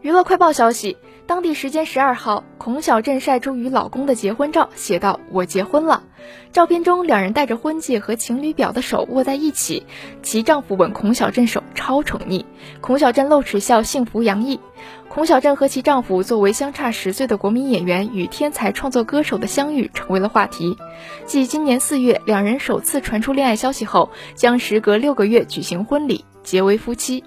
[0.00, 6.04] 娱乐快报消息，当地时间十二号，孔小振晒出与老公的结婚照，写道：“我结婚了。”
[6.52, 9.84] 照片中，两人戴着婚戒和情侣表的手握在一起，
[10.22, 12.44] 其丈夫吻孔小振手，超宠溺。
[12.80, 14.60] 孔小振露齿笑，幸福洋溢。
[15.08, 20.76] 孔小振和其丈夫作为相差十岁的国民演员与天才创作歌手的相遇，成为了话题。
[21.26, 27.24] 继今年四月两人首次传出恋爱消息后，将时隔六个月举行婚礼，结为夫妻。